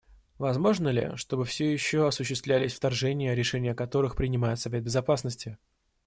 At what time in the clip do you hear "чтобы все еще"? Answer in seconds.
1.13-2.07